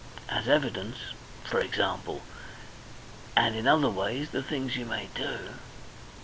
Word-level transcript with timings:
As 0.29 0.47
evidence, 0.47 0.97
for 1.43 1.59
example! 1.59 2.23
And 3.37 3.55
in 3.55 3.67
other 3.67 3.91
ways, 3.91 4.31
the 4.31 4.41
things 4.41 4.75
you 4.75 4.87
may 4.87 5.09
do..." 5.13 5.49